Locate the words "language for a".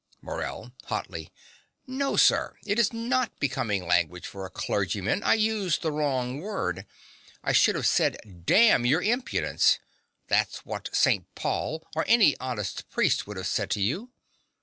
3.85-4.49